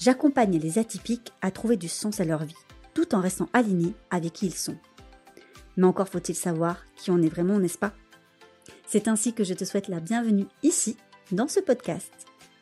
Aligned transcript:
j'accompagne 0.00 0.58
les 0.58 0.78
atypiques 0.78 1.32
à 1.42 1.50
trouver 1.50 1.76
du 1.76 1.88
sens 1.88 2.20
à 2.20 2.24
leur 2.24 2.44
vie, 2.44 2.54
tout 2.94 3.14
en 3.14 3.20
restant 3.20 3.48
alignés 3.52 3.94
avec 4.10 4.32
qui 4.32 4.46
ils 4.46 4.54
sont. 4.54 4.78
Mais 5.76 5.86
encore 5.86 6.08
faut-il 6.08 6.34
savoir 6.34 6.84
qui 6.96 7.10
on 7.10 7.22
est 7.22 7.28
vraiment, 7.28 7.58
n'est-ce 7.58 7.78
pas? 7.78 7.92
C'est 8.86 9.06
ainsi 9.06 9.34
que 9.34 9.44
je 9.44 9.54
te 9.54 9.64
souhaite 9.64 9.88
la 9.88 10.00
bienvenue 10.00 10.46
ici, 10.62 10.96
dans 11.30 11.46
ce 11.46 11.60
podcast, 11.60 12.12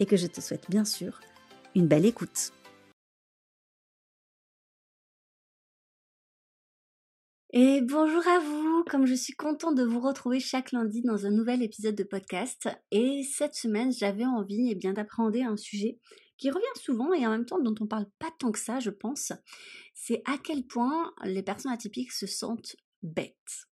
et 0.01 0.06
que 0.06 0.16
je 0.16 0.27
te 0.27 0.41
souhaite 0.41 0.69
bien 0.69 0.84
sûr 0.84 1.20
une 1.74 1.87
belle 1.87 2.05
écoute. 2.05 2.52
Et 7.55 7.80
bonjour 7.80 8.27
à 8.28 8.41
vous, 8.41 8.84
comme 8.91 9.06
je 9.06 9.14
suis 9.14 9.33
contente 9.33 9.75
de 9.75 9.83
vous 9.83 10.00
retrouver 10.00 10.39
chaque 10.39 10.73
lundi 10.73 11.00
dans 11.02 11.25
un 11.25 11.30
nouvel 11.30 11.62
épisode 11.62 11.95
de 11.95 12.05
podcast. 12.05 12.69
Et 12.91 13.23
cette 13.23 13.55
semaine, 13.55 13.91
j'avais 13.91 14.27
envie 14.27 14.70
eh 14.70 14.92
d'appréhender 14.92 15.42
un 15.42 15.56
sujet 15.56 15.98
qui 16.38 16.51
revient 16.51 16.65
souvent 16.80 17.12
et 17.12 17.27
en 17.27 17.30
même 17.30 17.45
temps 17.45 17.60
dont 17.60 17.74
on 17.80 17.87
parle 17.87 18.06
pas 18.19 18.30
tant 18.38 18.52
que 18.52 18.59
ça, 18.59 18.80
je 18.80 18.91
pense. 18.91 19.33
C'est 19.95 20.23
à 20.24 20.38
quel 20.38 20.66
point 20.66 21.12
les 21.24 21.42
personnes 21.42 21.73
atypiques 21.73 22.12
se 22.12 22.27
sentent 22.27 22.77
bêtes. 23.03 23.67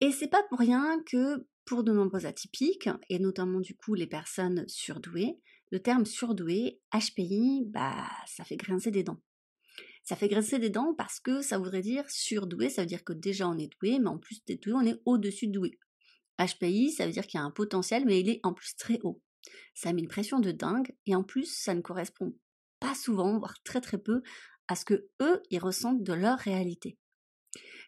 Et 0.00 0.12
c'est 0.12 0.28
pas 0.28 0.42
pour 0.44 0.58
rien 0.58 1.02
que 1.06 1.46
pour 1.64 1.84
de 1.84 1.92
nombreux 1.92 2.26
atypiques, 2.26 2.88
et 3.08 3.18
notamment 3.18 3.60
du 3.60 3.76
coup 3.76 3.94
les 3.94 4.06
personnes 4.06 4.64
surdouées, 4.68 5.38
le 5.70 5.80
terme 5.80 6.06
surdoué, 6.06 6.80
HPI, 6.92 7.64
bah 7.66 8.08
ça 8.26 8.44
fait 8.44 8.56
grincer 8.56 8.90
des 8.90 9.02
dents. 9.02 9.20
Ça 10.02 10.16
fait 10.16 10.28
grincer 10.28 10.58
des 10.58 10.70
dents 10.70 10.94
parce 10.94 11.20
que 11.20 11.42
ça 11.42 11.58
voudrait 11.58 11.82
dire 11.82 12.08
surdoué, 12.08 12.70
ça 12.70 12.82
veut 12.82 12.86
dire 12.86 13.04
que 13.04 13.12
déjà 13.12 13.46
on 13.48 13.58
est 13.58 13.70
doué, 13.78 13.98
mais 13.98 14.08
en 14.08 14.18
plus 14.18 14.42
d'être 14.44 14.62
doué, 14.62 14.72
on 14.74 14.86
est 14.86 15.00
au-dessus 15.04 15.48
de 15.48 15.52
doué. 15.52 15.78
HPI, 16.38 16.92
ça 16.92 17.04
veut 17.04 17.12
dire 17.12 17.26
qu'il 17.26 17.38
y 17.38 17.42
a 17.42 17.46
un 17.46 17.50
potentiel, 17.50 18.04
mais 18.06 18.20
il 18.20 18.30
est 18.30 18.40
en 18.44 18.54
plus 18.54 18.74
très 18.76 19.00
haut. 19.02 19.20
Ça 19.74 19.92
met 19.92 20.00
une 20.00 20.08
pression 20.08 20.40
de 20.40 20.52
dingue, 20.52 20.94
et 21.06 21.14
en 21.14 21.22
plus, 21.22 21.46
ça 21.46 21.74
ne 21.74 21.80
correspond 21.80 22.34
pas 22.80 22.94
souvent, 22.94 23.38
voire 23.38 23.62
très 23.64 23.80
très 23.80 23.98
peu, 23.98 24.22
à 24.68 24.76
ce 24.76 24.84
que 24.84 25.08
eux, 25.20 25.42
ils 25.50 25.58
ressentent 25.58 26.02
de 26.02 26.12
leur 26.12 26.38
réalité. 26.38 26.98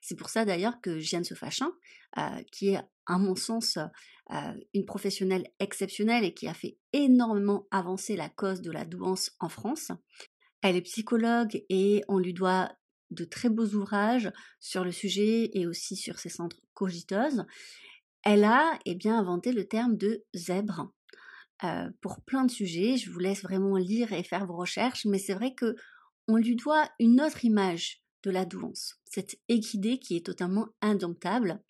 C'est 0.00 0.16
pour 0.16 0.30
ça 0.30 0.44
d'ailleurs 0.44 0.80
que 0.80 0.98
Jeanne 0.98 1.24
Sofachin, 1.24 1.70
euh, 2.18 2.42
qui 2.50 2.70
est 2.70 2.80
à 3.06 3.18
mon 3.18 3.36
sens 3.36 3.76
euh, 3.76 4.54
une 4.72 4.86
professionnelle 4.86 5.46
exceptionnelle 5.58 6.24
et 6.24 6.32
qui 6.32 6.48
a 6.48 6.54
fait 6.54 6.78
énormément 6.92 7.66
avancer 7.70 8.16
la 8.16 8.28
cause 8.28 8.62
de 8.62 8.70
la 8.70 8.84
douance 8.84 9.32
en 9.40 9.48
France, 9.48 9.92
elle 10.62 10.76
est 10.76 10.82
psychologue 10.82 11.62
et 11.68 12.02
on 12.08 12.18
lui 12.18 12.32
doit 12.32 12.72
de 13.10 13.24
très 13.24 13.48
beaux 13.48 13.66
ouvrages 13.74 14.30
sur 14.60 14.84
le 14.84 14.92
sujet 14.92 15.50
et 15.52 15.66
aussi 15.66 15.96
sur 15.96 16.18
ses 16.18 16.28
centres 16.28 16.60
cogiteuses. 16.74 17.44
Elle 18.22 18.44
a 18.44 18.78
eh 18.84 18.94
bien, 18.94 19.18
inventé 19.18 19.52
le 19.52 19.66
terme 19.66 19.96
de 19.96 20.24
zèbre 20.34 20.92
euh, 21.64 21.90
pour 22.00 22.20
plein 22.22 22.44
de 22.44 22.50
sujets. 22.50 22.96
Je 22.96 23.10
vous 23.10 23.18
laisse 23.18 23.42
vraiment 23.42 23.76
lire 23.76 24.12
et 24.12 24.22
faire 24.22 24.46
vos 24.46 24.56
recherches, 24.56 25.04
mais 25.06 25.18
c'est 25.18 25.34
vrai 25.34 25.54
que 25.54 25.76
on 26.28 26.36
lui 26.36 26.56
doit 26.56 26.88
une 26.98 27.20
autre 27.20 27.44
image 27.44 28.02
de 28.22 28.30
la 28.30 28.44
douance, 28.44 29.00
cette 29.04 29.36
équidée 29.48 29.98
qui 29.98 30.16
est 30.16 30.26
totalement 30.26 30.68
indomptable 30.82 31.62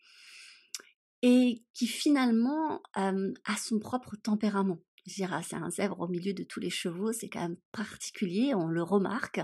et 1.22 1.62
qui 1.74 1.86
finalement 1.86 2.82
euh, 2.96 3.32
a 3.44 3.56
son 3.56 3.78
propre 3.78 4.16
tempérament 4.16 4.80
c'est 5.06 5.56
un 5.56 5.70
zèbre 5.70 6.00
au 6.00 6.08
milieu 6.08 6.32
de 6.32 6.42
tous 6.42 6.60
les 6.60 6.70
chevaux, 6.70 7.12
c'est 7.12 7.28
quand 7.28 7.40
même 7.40 7.56
particulier, 7.72 8.54
on 8.54 8.66
le 8.66 8.82
remarque. 8.82 9.40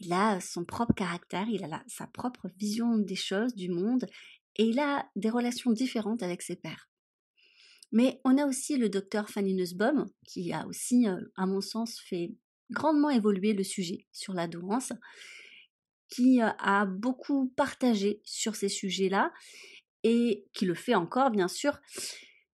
Il 0.00 0.12
a 0.12 0.40
son 0.40 0.64
propre 0.64 0.94
caractère, 0.94 1.48
il 1.48 1.62
a 1.64 1.82
sa 1.86 2.06
propre 2.06 2.48
vision 2.56 2.98
des 2.98 3.16
choses, 3.16 3.54
du 3.54 3.68
monde, 3.68 4.06
et 4.56 4.64
il 4.64 4.78
a 4.80 5.08
des 5.16 5.30
relations 5.30 5.70
différentes 5.70 6.22
avec 6.22 6.42
ses 6.42 6.56
pairs. 6.56 6.88
Mais 7.92 8.20
on 8.24 8.38
a 8.38 8.46
aussi 8.46 8.76
le 8.76 8.88
docteur 8.88 9.28
Fanny 9.28 9.54
Nussbaum, 9.54 10.10
qui 10.26 10.52
a 10.52 10.66
aussi, 10.66 11.06
euh, 11.06 11.20
à 11.36 11.46
mon 11.46 11.60
sens, 11.60 12.00
fait 12.00 12.34
grandement 12.70 13.10
évoluer 13.10 13.52
le 13.52 13.62
sujet 13.62 14.06
sur 14.12 14.32
la 14.32 14.48
douance, 14.48 14.92
qui 16.08 16.42
euh, 16.42 16.48
a 16.58 16.86
beaucoup 16.86 17.52
partagé 17.54 18.20
sur 18.24 18.56
ces 18.56 18.68
sujets-là, 18.68 19.32
et 20.04 20.46
qui 20.52 20.64
le 20.64 20.74
fait 20.74 20.94
encore, 20.94 21.30
bien 21.30 21.48
sûr, 21.48 21.78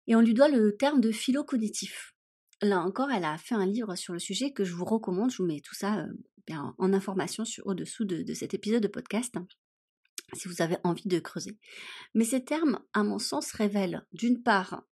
et 0.06 0.16
on 0.16 0.20
lui 0.20 0.34
doit 0.34 0.48
le 0.48 0.76
terme 0.76 1.00
de 1.00 1.12
philo-cognitif. 1.12 2.14
Là 2.62 2.80
encore, 2.80 3.10
elle 3.10 3.24
a 3.24 3.38
fait 3.38 3.54
un 3.54 3.66
livre 3.66 3.94
sur 3.94 4.12
le 4.12 4.18
sujet 4.18 4.52
que 4.52 4.64
je 4.64 4.74
vous 4.74 4.84
recommande. 4.84 5.30
Je 5.30 5.36
vous 5.36 5.46
mets 5.46 5.60
tout 5.60 5.74
ça 5.74 6.00
euh, 6.00 6.06
en 6.78 6.92
information 6.92 7.44
au-dessous 7.64 8.04
de, 8.04 8.34
cet 8.34 8.54
épisode 8.54 8.82
de 8.82 8.88
podcast 8.88 9.34
si 10.34 10.48
vous 10.48 10.62
avez 10.62 10.76
envie 10.84 11.08
de 11.08 11.18
creuser. 11.18 11.58
Mais 12.14 12.24
ces 12.24 12.44
termes, 12.44 12.80
à 12.92 13.02
mon 13.02 13.18
sens, 13.18 13.52
révèlent 13.52 14.06
d'une 14.12 14.42
part 14.42 14.84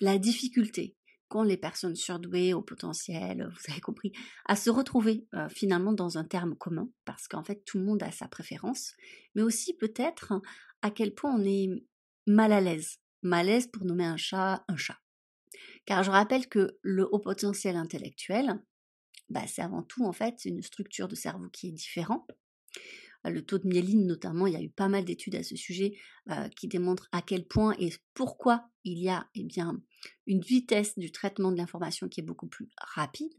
la 0.00 0.18
difficulté 0.18 0.96
qu'ont 1.32 1.42
les 1.42 1.56
personnes 1.56 1.96
surdouées 1.96 2.52
au 2.52 2.60
potentiel, 2.60 3.50
vous 3.50 3.72
avez 3.72 3.80
compris, 3.80 4.12
à 4.44 4.54
se 4.54 4.68
retrouver 4.68 5.26
euh, 5.32 5.48
finalement 5.48 5.94
dans 5.94 6.18
un 6.18 6.24
terme 6.24 6.54
commun, 6.54 6.90
parce 7.06 7.26
qu'en 7.26 7.42
fait 7.42 7.64
tout 7.64 7.78
le 7.78 7.86
monde 7.86 8.02
a 8.02 8.12
sa 8.12 8.28
préférence, 8.28 8.92
mais 9.34 9.40
aussi 9.40 9.72
peut-être 9.74 10.34
à 10.82 10.90
quel 10.90 11.14
point 11.14 11.34
on 11.34 11.42
est 11.42 11.70
mal 12.26 12.52
à 12.52 12.60
l'aise 12.60 12.98
malaise 13.22 13.66
pour 13.66 13.86
nommer 13.86 14.04
un 14.04 14.18
chat 14.18 14.62
un 14.68 14.76
chat. 14.76 14.98
Car 15.86 16.02
je 16.02 16.10
rappelle 16.10 16.48
que 16.48 16.78
le 16.82 17.08
haut 17.10 17.18
potentiel 17.18 17.76
intellectuel, 17.76 18.62
bah, 19.30 19.46
c'est 19.46 19.62
avant 19.62 19.82
tout 19.82 20.04
en 20.04 20.12
fait 20.12 20.44
une 20.44 20.60
structure 20.60 21.08
de 21.08 21.14
cerveau 21.14 21.48
qui 21.48 21.68
est 21.68 21.72
différente. 21.72 22.30
Le 23.24 23.44
taux 23.44 23.58
de 23.58 23.68
myéline 23.68 24.06
notamment, 24.06 24.46
il 24.46 24.54
y 24.54 24.56
a 24.56 24.62
eu 24.62 24.70
pas 24.70 24.88
mal 24.88 25.04
d'études 25.04 25.36
à 25.36 25.42
ce 25.42 25.54
sujet 25.54 25.96
euh, 26.30 26.48
qui 26.48 26.66
démontrent 26.66 27.08
à 27.12 27.22
quel 27.22 27.46
point 27.46 27.74
et 27.78 27.92
pourquoi 28.14 28.68
il 28.84 28.98
y 28.98 29.08
a 29.08 29.28
eh 29.34 29.44
bien, 29.44 29.80
une 30.26 30.40
vitesse 30.40 30.98
du 30.98 31.12
traitement 31.12 31.52
de 31.52 31.56
l'information 31.56 32.08
qui 32.08 32.20
est 32.20 32.24
beaucoup 32.24 32.48
plus 32.48 32.68
rapide, 32.78 33.36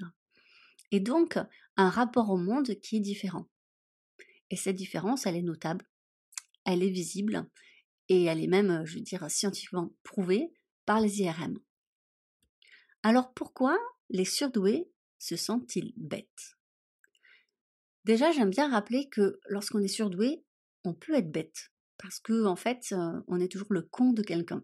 et 0.91 0.99
donc 0.99 1.37
un 1.75 1.89
rapport 1.89 2.29
au 2.29 2.37
monde 2.37 2.75
qui 2.75 2.97
est 2.97 3.01
différent. 3.01 3.49
Et 4.49 4.55
cette 4.55 4.75
différence, 4.75 5.25
elle 5.25 5.35
est 5.35 5.41
notable, 5.41 5.85
elle 6.65 6.83
est 6.83 6.91
visible, 6.91 7.49
et 8.09 8.23
elle 8.23 8.41
est 8.41 8.47
même, 8.47 8.85
je 8.85 8.95
veux 8.95 9.01
dire, 9.01 9.29
scientifiquement 9.29 9.91
prouvée 10.03 10.53
par 10.85 11.01
les 11.01 11.21
IRM. 11.21 11.59
Alors 13.01 13.33
pourquoi 13.33 13.77
les 14.09 14.25
surdoués 14.25 14.89
se 15.19 15.35
sentent-ils 15.35 15.93
bêtes? 15.97 16.57
Déjà, 18.05 18.31
j'aime 18.31 18.49
bien 18.49 18.69
rappeler 18.69 19.07
que 19.09 19.39
lorsqu'on 19.47 19.79
est 19.79 19.87
surdoué, 19.87 20.43
on 20.83 20.93
peut 20.93 21.13
être 21.13 21.31
bête 21.31 21.71
parce 21.97 22.19
que 22.19 22.45
en 22.45 22.55
fait, 22.55 22.93
on 23.27 23.39
est 23.39 23.51
toujours 23.51 23.71
le 23.71 23.81
con 23.81 24.11
de 24.11 24.21
quelqu'un. 24.21 24.63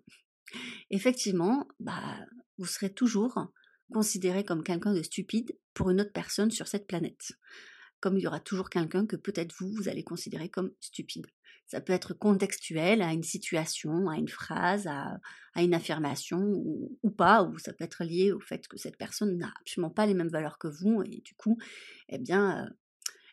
Effectivement, 0.89 1.67
bah, 1.79 2.19
vous 2.57 2.65
serez 2.65 2.91
toujours 2.93 3.51
considéré 3.93 4.43
comme 4.43 4.63
quelqu'un 4.63 4.93
de 4.93 5.01
stupide 5.01 5.57
pour 5.73 5.89
une 5.89 6.01
autre 6.01 6.11
personne 6.11 6.51
sur 6.51 6.67
cette 6.67 6.87
planète. 6.87 7.31
Comme 8.01 8.17
il 8.17 8.23
y 8.23 8.27
aura 8.27 8.39
toujours 8.39 8.69
quelqu'un 8.69 9.05
que 9.05 9.15
peut-être 9.15 9.53
vous, 9.59 9.71
vous 9.71 9.89
allez 9.89 10.03
considérer 10.03 10.49
comme 10.49 10.73
stupide. 10.79 11.27
Ça 11.67 11.81
peut 11.81 11.93
être 11.93 12.13
contextuel 12.13 13.01
à 13.01 13.13
une 13.13 13.23
situation, 13.23 14.09
à 14.09 14.17
une 14.17 14.27
phrase, 14.27 14.87
à, 14.87 15.19
une 15.55 15.73
affirmation 15.73 16.39
ou, 16.41 17.11
pas, 17.11 17.43
ou 17.43 17.59
ça 17.59 17.73
peut 17.73 17.83
être 17.83 18.03
lié 18.03 18.31
au 18.31 18.39
fait 18.39 18.67
que 18.67 18.77
cette 18.77 18.97
personne 18.97 19.37
n'a 19.37 19.53
absolument 19.59 19.91
pas 19.91 20.07
les 20.07 20.13
mêmes 20.13 20.29
valeurs 20.29 20.57
que 20.57 20.67
vous 20.67 21.03
et 21.03 21.21
du 21.23 21.35
coup, 21.35 21.57
eh 22.07 22.17
bien, 22.17 22.65
euh, 22.65 22.69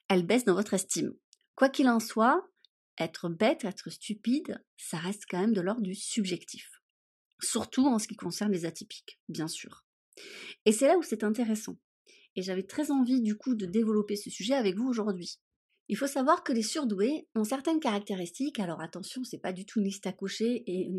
elle 0.09 0.27
baisse 0.27 0.45
dans 0.45 0.55
votre 0.55 0.75
estime. 0.75 1.15
Quoi 1.55 1.69
qu'il 1.69 1.89
en 1.89 2.01
soit, 2.01 2.49
être 2.99 3.29
bête, 3.29 3.65
être 3.65 3.91
stupide, 3.91 4.63
ça 4.77 4.99
reste 4.99 5.25
quand 5.29 5.41
même 5.41 5.55
de 5.55 5.61
l'ordre 5.61 5.83
du 5.83 5.95
subjectif. 5.95 6.71
Surtout 7.43 7.87
en 7.87 7.99
ce 7.99 8.09
qui 8.09 8.17
concerne 8.17 8.53
les 8.53 8.65
atypiques, 8.65 9.19
bien 9.29 9.49
sûr. 9.49 9.85
Et 10.65 10.73
c'est 10.73 10.87
là 10.87 10.97
où 10.97 11.03
c'est 11.03 11.25
intéressant. 11.25 11.79
Et 12.35 12.43
j'avais 12.43 12.63
très 12.63 12.91
envie 12.91 13.21
du 13.21 13.37
coup 13.37 13.55
de 13.55 13.67
développer 13.67 14.17
ce 14.17 14.31
sujet 14.31 14.55
avec 14.55 14.77
vous 14.77 14.87
aujourd'hui. 14.87 15.39
Il 15.89 15.97
faut 15.97 16.07
savoir 16.07 16.43
que 16.43 16.53
les 16.53 16.63
surdoués 16.63 17.29
ont 17.35 17.45
certaines 17.45 17.81
caractéristiques, 17.81 18.59
alors 18.59 18.81
attention, 18.81 19.23
c'est 19.25 19.39
pas 19.39 19.53
du 19.53 19.65
tout 19.65 19.79
une 19.79 19.87
liste 19.87 20.07
à 20.07 20.13
cocher 20.13 20.65
et 20.67 20.91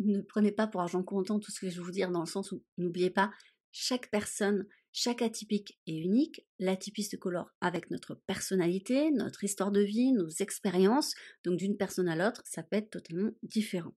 ne, 0.00 0.20
prenez 0.20 0.52
pas 0.52 0.66
pour 0.66 0.82
argent 0.82 1.02
comptant 1.02 1.38
tout 1.40 1.50
ce 1.50 1.60
que 1.60 1.70
je 1.70 1.76
vais 1.76 1.82
vous 1.82 1.90
dire 1.90 2.10
dans 2.10 2.20
le 2.20 2.26
sens 2.26 2.52
où 2.52 2.62
n'oubliez 2.76 3.10
pas, 3.10 3.30
chaque 3.72 4.10
personne, 4.10 4.66
chaque 4.96 5.22
atypique 5.22 5.76
est 5.88 5.98
unique, 5.98 6.46
l'atypiste 6.60 7.18
colore 7.18 7.50
avec 7.60 7.90
notre 7.90 8.14
personnalité, 8.14 9.10
notre 9.10 9.42
histoire 9.42 9.72
de 9.72 9.80
vie, 9.80 10.12
nos 10.12 10.28
expériences, 10.28 11.16
donc 11.44 11.56
d'une 11.56 11.76
personne 11.76 12.08
à 12.08 12.14
l'autre, 12.14 12.42
ça 12.44 12.62
peut 12.62 12.76
être 12.76 12.90
totalement 12.90 13.32
différent. 13.42 13.92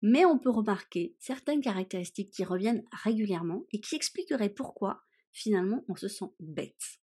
Mais 0.00 0.24
on 0.24 0.38
peut 0.38 0.50
remarquer 0.50 1.16
certaines 1.18 1.60
caractéristiques 1.60 2.30
qui 2.30 2.44
reviennent 2.44 2.84
régulièrement 2.92 3.66
et 3.72 3.80
qui 3.80 3.96
expliqueraient 3.96 4.54
pourquoi 4.54 5.02
finalement 5.32 5.84
on 5.88 5.96
se 5.96 6.06
sent 6.06 6.30
bête. 6.38 7.00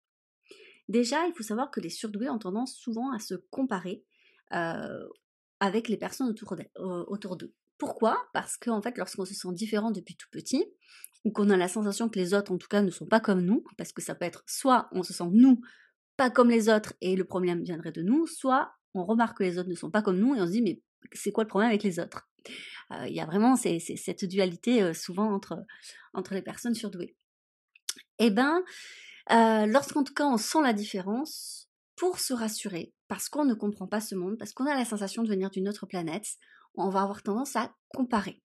Déjà, 0.89 1.27
il 1.27 1.33
faut 1.33 1.43
savoir 1.43 1.71
que 1.71 1.81
les 1.81 1.89
surdoués 1.89 2.29
ont 2.29 2.39
tendance 2.39 2.77
souvent 2.77 3.11
à 3.13 3.19
se 3.19 3.37
comparer 3.51 4.05
avec 4.51 5.89
les 5.89 5.97
personnes 5.97 6.29
autour 6.29 7.37
d'eux. 7.39 7.55
Pourquoi? 7.83 8.17
Parce 8.33 8.57
qu'en 8.57 8.81
fait, 8.81 8.97
lorsqu'on 8.97 9.25
se 9.25 9.35
sent 9.35 9.49
différent 9.51 9.91
depuis 9.91 10.15
tout 10.15 10.29
petit, 10.31 10.65
ou 11.25 11.33
qu'on 11.33 11.51
a 11.51 11.57
la 11.57 11.67
sensation 11.67 12.09
que 12.09 12.17
les 12.17 12.33
autres, 12.33 12.53
en 12.53 12.57
tout 12.57 12.69
cas, 12.69 12.81
ne 12.81 12.93
sont 12.93 13.07
pas 13.07 13.19
comme 13.19 13.41
nous, 13.41 13.65
parce 13.77 13.93
que 13.93 14.01
ça 14.01 14.15
peut 14.15 14.25
être 14.25 14.45
soit 14.47 14.89
on 14.93 15.03
se 15.03 15.13
sent 15.13 15.27
nous 15.33 15.61
pas 16.17 16.31
comme 16.31 16.49
les 16.49 16.69
autres 16.69 16.95
et 17.01 17.17
le 17.17 17.25
problème 17.25 17.65
viendrait 17.65 17.91
de 17.91 18.03
nous, 18.03 18.29
soit 18.29 18.73
on 18.95 19.03
remarque 19.03 19.39
que 19.39 19.43
les 19.43 19.59
autres 19.59 19.69
ne 19.69 19.75
sont 19.75 19.91
pas 19.91 20.01
comme 20.01 20.17
nous 20.17 20.37
et 20.37 20.41
on 20.41 20.47
se 20.47 20.53
dit 20.53 20.63
mais 20.63 20.81
c'est 21.13 21.33
quoi 21.33 21.43
le 21.43 21.49
problème 21.49 21.71
avec 21.71 21.83
les 21.83 21.99
autres? 21.99 22.29
Euh, 22.93 23.09
Il 23.09 23.15
y 23.17 23.21
a 23.21 23.27
vraiment 23.27 23.57
cette 23.57 24.25
dualité 24.27 24.81
euh, 24.81 24.95
souvent 24.95 25.35
entre, 25.35 25.65
les 26.31 26.43
personnes 26.43 26.77
surdouées. 26.77 27.17
Eh 28.21 28.31
bien, 28.31 28.63
euh, 29.33 29.67
lorsqu'en 29.67 30.05
tout 30.05 30.15
cas 30.15 30.27
on 30.27 30.37
sent 30.37 30.63
la 30.63 30.73
différence, 30.73 31.62
pour 31.97 32.19
se 32.19 32.33
rassurer, 32.33 32.93
parce 33.09 33.29
qu'on 33.29 33.45
ne 33.45 33.55
comprend 33.55 33.87
pas 33.87 34.01
ce 34.01 34.15
monde, 34.15 34.39
parce 34.39 34.53
qu'on 34.53 34.67
a 34.67 34.75
la 34.75 34.85
sensation 34.85 35.23
de 35.23 35.29
venir 35.29 35.51
d'une 35.51 35.69
autre 35.69 35.87
planète, 35.87 36.27
on 36.75 36.89
va 36.89 37.03
avoir 37.03 37.23
tendance 37.23 37.57
à 37.57 37.75
comparer, 37.89 38.43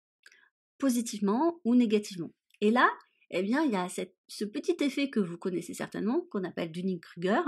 positivement 0.77 1.59
ou 1.63 1.75
négativement. 1.75 2.31
Et 2.61 2.71
là, 2.71 2.89
eh 3.29 3.43
bien, 3.43 3.63
il 3.63 3.71
y 3.71 3.75
a 3.75 3.87
ce 4.27 4.45
petit 4.45 4.75
effet 4.81 5.09
que 5.09 5.19
vous 5.19 5.37
connaissez 5.37 5.73
certainement, 5.73 6.21
qu'on 6.31 6.43
appelle 6.43 6.71
Dunning-Kruger. 6.71 7.41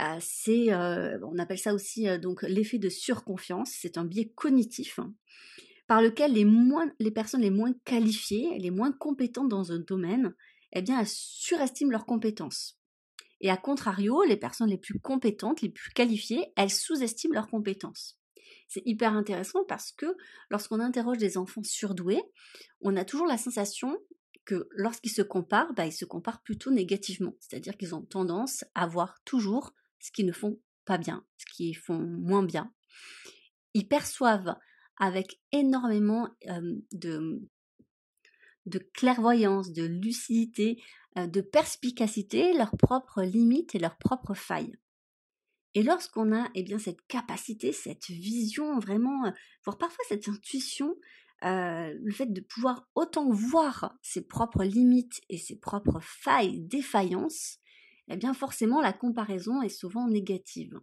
Euh, 0.00 0.18
euh, 0.48 1.18
on 1.22 1.38
appelle 1.38 1.58
ça 1.58 1.74
aussi 1.74 2.08
euh, 2.08 2.18
donc 2.18 2.42
l'effet 2.42 2.78
de 2.78 2.88
surconfiance. 2.88 3.72
C'est 3.72 3.98
un 3.98 4.04
biais 4.04 4.32
cognitif 4.34 4.98
hein, 4.98 5.14
par 5.86 6.00
lequel 6.00 6.32
les, 6.32 6.46
les 6.98 7.10
personnes 7.10 7.42
les 7.42 7.50
moins 7.50 7.74
qualifiées, 7.84 8.58
les 8.58 8.70
moins 8.70 8.92
compétentes 8.92 9.48
dans 9.48 9.72
un 9.72 9.80
domaine, 9.80 10.34
eh 10.72 10.82
bien, 10.82 11.00
elles 11.00 11.08
surestiment 11.08 11.90
leurs 11.90 12.06
compétences. 12.06 12.78
Et 13.42 13.50
à 13.50 13.56
contrario, 13.56 14.22
les 14.22 14.36
personnes 14.36 14.70
les 14.70 14.78
plus 14.78 14.98
compétentes, 15.00 15.60
les 15.60 15.68
plus 15.68 15.92
qualifiées, 15.92 16.52
elles 16.56 16.70
sous-estiment 16.70 17.34
leurs 17.34 17.48
compétences. 17.48 18.18
C'est 18.68 18.82
hyper 18.86 19.12
intéressant 19.14 19.64
parce 19.68 19.92
que 19.92 20.06
lorsqu'on 20.48 20.80
interroge 20.80 21.18
des 21.18 21.36
enfants 21.36 21.62
surdoués, 21.62 22.22
on 22.80 22.96
a 22.96 23.04
toujours 23.04 23.26
la 23.26 23.36
sensation 23.36 23.98
que 24.44 24.68
lorsqu'ils 24.70 25.12
se 25.12 25.22
comparent, 25.22 25.74
bah, 25.74 25.86
ils 25.86 25.92
se 25.92 26.04
comparent 26.04 26.42
plutôt 26.42 26.70
négativement. 26.70 27.34
C'est-à-dire 27.40 27.76
qu'ils 27.76 27.94
ont 27.94 28.02
tendance 28.02 28.64
à 28.74 28.86
voir 28.86 29.20
toujours 29.24 29.74
ce 29.98 30.10
qu'ils 30.10 30.26
ne 30.26 30.32
font 30.32 30.60
pas 30.84 30.98
bien, 30.98 31.24
ce 31.36 31.46
qu'ils 31.52 31.76
font 31.76 31.98
moins 31.98 32.44
bien. 32.44 32.72
Ils 33.74 33.88
perçoivent 33.88 34.56
avec 34.98 35.40
énormément 35.52 36.28
de, 36.92 37.42
de 38.66 38.78
clairvoyance, 38.94 39.72
de 39.72 39.84
lucidité, 39.84 40.80
de 41.16 41.40
perspicacité 41.40 42.52
leurs 42.54 42.76
propres 42.76 43.22
limites 43.22 43.74
et 43.74 43.78
leurs 43.78 43.98
propres 43.98 44.34
failles. 44.34 44.76
Et 45.74 45.82
lorsqu'on 45.82 46.34
a 46.34 46.50
eh 46.54 46.62
bien, 46.62 46.78
cette 46.78 47.06
capacité, 47.06 47.72
cette 47.72 48.06
vision 48.08 48.78
vraiment, 48.78 49.32
voire 49.64 49.78
parfois 49.78 50.04
cette 50.08 50.28
intuition, 50.28 50.96
euh, 51.44 51.92
le 52.00 52.12
fait 52.12 52.32
de 52.32 52.40
pouvoir 52.40 52.88
autant 52.94 53.30
voir 53.30 53.96
ses 54.02 54.22
propres 54.22 54.64
limites 54.64 55.20
et 55.28 55.38
ses 55.38 55.58
propres 55.58 56.00
failles, 56.00 56.60
défaillances, 56.60 57.58
eh 58.08 58.16
bien 58.16 58.34
forcément 58.34 58.80
la 58.80 58.92
comparaison 58.92 59.62
est 59.62 59.68
souvent 59.68 60.06
négative. 60.06 60.78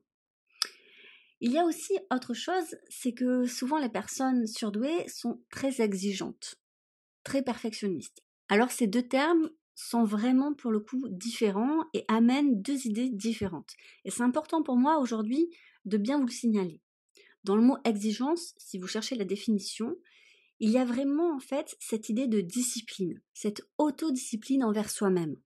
Il 1.40 1.52
y 1.54 1.58
a 1.58 1.64
aussi 1.64 1.94
autre 2.12 2.34
chose, 2.34 2.76
c'est 2.90 3.14
que 3.14 3.46
souvent 3.46 3.78
les 3.78 3.88
personnes 3.88 4.48
surdouées 4.48 5.08
sont 5.08 5.42
très 5.50 5.80
exigeantes, 5.80 6.56
très 7.24 7.42
perfectionnistes. 7.42 8.22
Alors 8.50 8.72
ces 8.72 8.88
deux 8.88 9.08
termes 9.08 9.50
sont 9.80 10.04
vraiment 10.04 10.54
pour 10.54 10.72
le 10.72 10.80
coup 10.80 11.08
différents 11.10 11.86
et 11.94 12.04
amènent 12.10 12.62
deux 12.62 12.86
idées 12.86 13.10
différentes. 13.10 13.72
Et 14.04 14.12
c'est 14.12 14.24
important 14.24 14.62
pour 14.62 14.76
moi 14.76 15.00
aujourd'hui 15.00 15.50
de 15.86 15.98
bien 15.98 16.20
vous 16.20 16.26
le 16.26 16.32
signaler. 16.32 16.82
Dans 17.46 17.56
le 17.56 17.62
mot 17.62 17.78
exigence, 17.86 18.54
si 18.58 18.78
vous 18.78 18.88
cherchez 18.88 19.16
la 19.16 19.24
définition, 19.24 19.96
il 20.60 20.70
y 20.70 20.78
a 20.78 20.84
vraiment 20.84 21.34
en 21.34 21.40
fait 21.40 21.78
cette 21.80 22.10
idée 22.10 22.28
de 22.28 22.42
discipline, 22.42 23.22
cette 23.34 23.62
autodiscipline 23.78 24.66
envers 24.66 24.90
soi-même. 24.90 25.38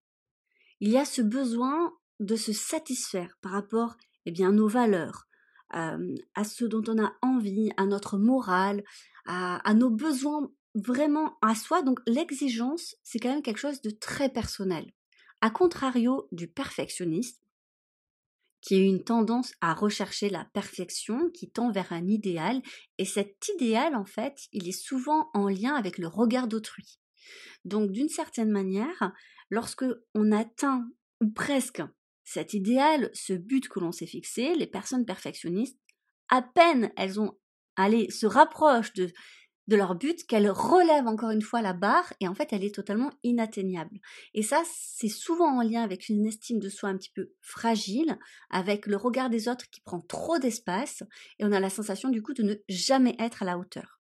Il 0.80 0.90
y 0.90 0.98
a 0.98 1.06
ce 1.06 1.22
besoin 1.22 1.94
de 2.20 2.36
se 2.36 2.54
satisfaire 2.54 3.38
par 3.42 3.52
rapport 3.52 3.96
eh 4.26 4.32
bien, 4.32 4.50
à 4.50 4.52
nos 4.52 4.68
valeurs, 4.68 5.28
euh, 5.76 6.16
à 6.34 6.44
ce 6.44 6.66
dont 6.66 6.84
on 6.88 7.04
a 7.04 7.14
envie, 7.22 7.70
à 7.78 7.86
notre 7.86 8.18
morale, 8.18 8.84
à, 9.26 9.58
à 9.58 9.74
nos 9.76 9.92
besoins 9.92 10.52
vraiment 10.76 11.38
à 11.42 11.56
soi. 11.56 11.82
Donc 11.82 12.00
l'exigence, 12.08 12.96
c'est 13.04 13.20
quand 13.20 13.30
même 13.30 13.42
quelque 13.42 13.60
chose 13.60 13.82
de 13.82 13.90
très 13.90 14.30
personnel. 14.30 14.92
A 15.42 15.50
contrario 15.50 16.28
du 16.32 16.48
perfectionniste, 16.48 17.44
qui 18.62 18.76
a 18.76 18.80
une 18.80 19.04
tendance 19.04 19.54
à 19.60 19.74
rechercher 19.74 20.30
la 20.30 20.46
perfection, 20.46 21.30
qui 21.32 21.52
tend 21.52 21.70
vers 21.72 21.92
un 21.92 22.08
idéal, 22.08 22.62
et 22.98 23.04
cet 23.04 23.50
idéal, 23.56 23.94
en 23.94 24.06
fait, 24.06 24.48
il 24.54 24.70
est 24.70 24.72
souvent 24.72 25.30
en 25.34 25.50
lien 25.50 25.76
avec 25.76 25.98
le 25.98 26.08
regard 26.08 26.48
d'autrui. 26.48 26.98
Donc, 27.66 27.92
d'une 27.92 28.08
certaine 28.08 28.52
manière, 28.52 29.12
lorsque 29.50 29.86
on 30.16 30.32
atteint, 30.32 30.88
ou 31.20 31.30
presque, 31.30 31.82
cet 32.24 32.54
idéal, 32.54 33.10
ce 33.14 33.34
but 33.34 33.68
que 33.68 33.82
l'on 33.82 33.92
s'est 33.92 34.08
fixé, 34.08 34.56
les 34.56 34.68
personnes 34.68 35.06
perfectionnistes, 35.06 35.78
à 36.30 36.42
peine 36.42 36.92
elles 36.96 37.20
ont 37.20 37.38
allé 37.76 38.10
se 38.10 38.26
rapprochent 38.26 38.94
de 38.94 39.12
de 39.68 39.76
leur 39.76 39.96
but 39.96 40.26
qu'elle 40.28 40.50
relève 40.50 41.08
encore 41.08 41.32
une 41.32 41.42
fois 41.42 41.62
la 41.62 41.74
barre 41.74 42.12
et 42.20 42.28
en 42.28 42.36
fait 42.36 42.52
elle 42.52 42.64
est 42.64 42.76
totalement 42.76 43.12
inatteignable. 43.24 44.00
Et 44.34 44.44
ça, 44.44 44.62
c'est 44.66 45.10
souvent 45.10 45.58
en 45.58 45.62
lien 45.62 45.82
avec 45.82 46.10
une 46.10 46.26
estime 46.26 46.60
de 46.60 46.70
soi 46.70 46.90
un 46.90 46.98
petit 46.98 47.12
peu 47.12 47.32
fragile, 47.42 48.18
avec 48.50 48.86
le 48.86 48.98
regard 48.98 49.30
des 49.30 49.48
autres 49.48 49.70
qui 49.70 49.82
prend 49.82 50.02
trop 50.02 50.38
d'espace 50.38 51.04
et 51.40 51.46
on 51.46 51.52
a 51.52 51.60
la 51.60 51.70
sensation 51.70 52.10
du 52.10 52.22
coup 52.22 52.34
de 52.34 52.44
ne 52.44 52.56
jamais 52.68 53.16
être 53.20 53.44
à 53.44 53.46
la 53.46 53.58
hauteur. 53.58 54.00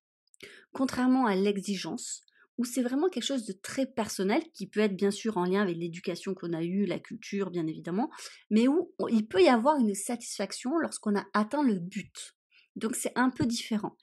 Contrairement 0.73 1.27
à 1.27 1.35
l'exigence, 1.35 2.23
où 2.57 2.65
c'est 2.65 2.83
vraiment 2.83 3.09
quelque 3.09 3.25
chose 3.25 3.45
de 3.45 3.53
très 3.53 3.85
personnel 3.85 4.43
qui 4.53 4.67
peut 4.67 4.79
être 4.79 4.95
bien 4.95 5.11
sûr 5.11 5.37
en 5.37 5.45
lien 5.45 5.61
avec 5.61 5.77
l'éducation 5.77 6.33
qu'on 6.33 6.53
a 6.53 6.63
eue, 6.63 6.85
la 6.85 6.99
culture 6.99 7.49
bien 7.49 7.65
évidemment, 7.67 8.11
mais 8.49 8.67
où 8.67 8.93
il 9.09 9.27
peut 9.27 9.41
y 9.41 9.49
avoir 9.49 9.77
une 9.77 9.95
satisfaction 9.95 10.77
lorsqu'on 10.77 11.15
a 11.17 11.25
atteint 11.33 11.63
le 11.63 11.79
but. 11.79 12.35
Donc 12.75 12.95
c'est 12.95 13.13
un 13.15 13.29
peu 13.29 13.45
différent. 13.45 13.95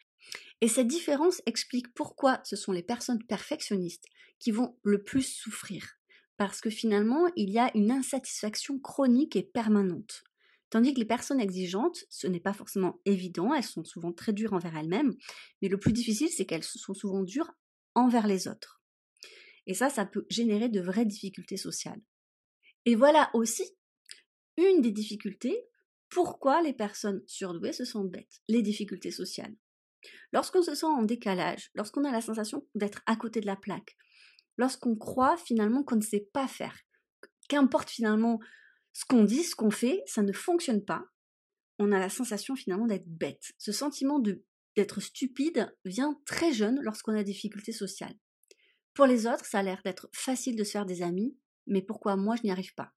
Et 0.61 0.69
cette 0.69 0.87
différence 0.87 1.43
explique 1.47 1.93
pourquoi 1.95 2.41
ce 2.45 2.57
sont 2.57 2.73
les 2.73 2.83
personnes 2.83 3.23
perfectionnistes 3.25 4.07
qui 4.39 4.51
vont 4.51 4.77
le 4.83 5.03
plus 5.03 5.23
souffrir. 5.23 5.99
Parce 6.37 6.61
que 6.61 6.71
finalement, 6.71 7.29
il 7.37 7.51
y 7.51 7.59
a 7.59 7.71
une 7.75 7.91
insatisfaction 7.91 8.79
chronique 8.79 9.37
et 9.37 9.43
permanente. 9.43 10.25
Tandis 10.71 10.95
que 10.95 11.01
les 11.01 11.05
personnes 11.05 11.41
exigeantes, 11.41 12.05
ce 12.09 12.27
n'est 12.29 12.41
pas 12.41 12.53
forcément 12.53 13.01
évident, 13.05 13.53
elles 13.55 13.65
sont 13.65 13.85
souvent 13.85 14.13
très 14.13 14.33
dures 14.33 14.53
envers 14.53 14.77
elles-mêmes, 14.77 15.15
mais 15.61 15.69
le 15.69 15.79
plus 15.79 15.93
difficile, 15.93 16.29
c'est 16.29 16.47
qu'elles 16.47 16.63
sont 16.63 16.95
souvent 16.95 17.23
dures 17.23 17.51
envers 17.95 18.27
les 18.27 18.47
autres. 18.47 18.81
Et 19.67 19.75
ça, 19.75 19.91
ça 19.91 20.07
peut 20.07 20.27
générer 20.31 20.69
de 20.69 20.81
vraies 20.81 21.05
difficultés 21.05 21.57
sociales. 21.57 22.01
Et 22.87 22.95
voilà 22.95 23.31
aussi 23.35 23.65
une 24.57 24.81
des 24.81 24.93
difficultés 24.93 25.61
pourquoi 26.09 26.63
les 26.63 26.73
personnes 26.73 27.23
surdouées 27.27 27.73
se 27.73 27.85
sentent 27.85 28.11
bêtes, 28.11 28.43
les 28.49 28.63
difficultés 28.63 29.11
sociales. 29.11 29.55
Lorsqu'on 30.33 30.63
se 30.63 30.75
sent 30.75 30.87
en 30.87 31.03
décalage, 31.03 31.71
lorsqu'on 31.75 32.05
a 32.05 32.13
la 32.13 32.21
sensation 32.21 32.67
d'être 32.75 33.03
à 33.07 33.17
côté 33.17 33.41
de 33.41 33.47
la 33.47 33.57
plaque, 33.57 33.97
lorsqu'on 34.57 34.97
croit 34.97 35.37
finalement 35.37 35.83
qu'on 35.83 35.97
ne 35.97 36.03
sait 36.03 36.29
pas 36.33 36.49
faire, 36.49 36.77
qu'importe 37.49 37.91
finalement 37.91 38.39
ce 38.93 39.05
qu'on 39.05 39.25
dit, 39.25 39.45
ce 39.45 39.55
qu'on 39.55 39.71
fait, 39.71 40.03
ça 40.07 40.23
ne 40.23 40.33
fonctionne 40.33 40.85
pas, 40.85 41.05
on 41.79 41.93
a 41.93 41.99
la 41.99 42.09
sensation 42.09 42.57
finalement 42.57 42.87
d'être 42.87 43.09
bête. 43.09 43.53
Ce 43.59 43.73
sentiment 43.73 44.21
d'être 44.77 45.01
stupide 45.01 45.75
vient 45.85 46.21
très 46.27 46.53
jeune 46.53 46.81
lorsqu'on 46.83 47.15
a 47.15 47.19
des 47.19 47.33
difficultés 47.33 47.73
sociales. 47.73 48.15
Pour 48.95 49.07
les 49.07 49.27
autres, 49.27 49.47
ça 49.47 49.61
a 49.61 49.63
l'air 49.63 49.81
d'être 49.85 50.09
facile 50.13 50.57
de 50.57 50.65
se 50.65 50.73
faire 50.73 50.87
des 50.87 51.03
amis, 51.03 51.37
mais 51.67 51.81
pourquoi 51.81 52.17
moi 52.17 52.37
je 52.37 52.43
n'y 52.43 52.51
arrive 52.51 52.75
pas? 52.75 52.93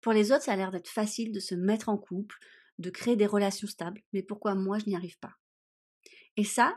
Pour 0.00 0.12
les 0.12 0.32
autres, 0.32 0.44
ça 0.44 0.52
a 0.52 0.56
l'air 0.56 0.70
d'être 0.70 0.88
facile 0.88 1.32
de 1.32 1.40
se 1.40 1.54
mettre 1.54 1.88
en 1.88 1.98
couple, 1.98 2.36
de 2.78 2.90
créer 2.90 3.16
des 3.16 3.26
relations 3.26 3.68
stables, 3.68 4.00
mais 4.12 4.22
pourquoi 4.22 4.54
moi 4.54 4.78
je 4.78 4.86
n'y 4.86 4.96
arrive 4.96 5.18
pas? 5.18 5.34
Et 6.40 6.44
ça, 6.44 6.74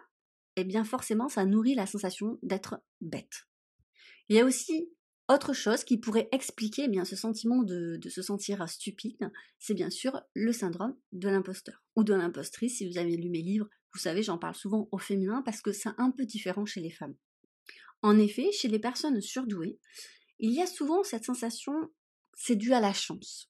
eh 0.57 0.65
bien 0.65 0.83
forcément, 0.83 1.29
ça 1.29 1.45
nourrit 1.45 1.73
la 1.73 1.85
sensation 1.85 2.37
d'être 2.43 2.83
bête. 2.99 3.47
Il 4.27 4.35
y 4.35 4.41
a 4.41 4.45
aussi 4.45 4.89
autre 5.29 5.53
chose 5.53 5.85
qui 5.85 5.97
pourrait 5.97 6.27
expliquer 6.33 6.83
eh 6.83 6.87
bien 6.89 7.05
ce 7.05 7.15
sentiment 7.15 7.63
de, 7.63 7.97
se 8.09 8.21
sentir 8.21 8.67
stupide, 8.67 9.31
c'est 9.59 9.73
bien 9.73 9.89
sûr 9.89 10.21
le 10.33 10.51
syndrome 10.51 10.97
de 11.13 11.29
l'imposteur 11.29 11.81
ou 11.95 12.03
de 12.03 12.13
l'impostrice. 12.13 12.79
Si 12.79 12.91
vous 12.91 12.97
avez 12.97 13.15
lu 13.15 13.29
mes 13.29 13.41
livres, 13.41 13.69
vous 13.93 14.01
savez, 14.01 14.21
j'en 14.21 14.37
parle 14.37 14.55
souvent 14.55 14.89
au 14.91 14.97
féminin 14.97 15.41
parce 15.43 15.61
que 15.61 15.71
c'est 15.71 15.91
un 15.97 16.11
peu 16.11 16.25
différent 16.25 16.65
chez 16.65 16.81
les 16.81 16.91
femmes. 16.91 17.15
En 18.01 18.19
effet, 18.19 18.51
chez 18.51 18.67
les 18.67 18.79
personnes 18.79 19.21
surdouées, 19.21 19.79
il 20.39 20.51
y 20.51 20.61
a 20.61 20.67
souvent 20.67 21.05
cette 21.05 21.23
sensation, 21.23 21.73
c'est 22.33 22.57
dû 22.57 22.73
à 22.73 22.81
la 22.81 22.91
chance. 22.91 23.49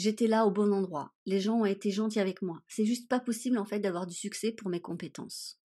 J'étais 0.00 0.28
là 0.28 0.46
au 0.46 0.50
bon 0.50 0.72
endroit. 0.72 1.12
Les 1.26 1.40
gens 1.40 1.58
ont 1.58 1.66
été 1.66 1.90
gentils 1.90 2.20
avec 2.20 2.40
moi. 2.40 2.62
C'est 2.68 2.86
juste 2.86 3.06
pas 3.06 3.20
possible 3.20 3.58
en 3.58 3.66
fait 3.66 3.80
d'avoir 3.80 4.06
du 4.06 4.14
succès 4.14 4.50
pour 4.50 4.70
mes 4.70 4.80
compétences. 4.80 5.60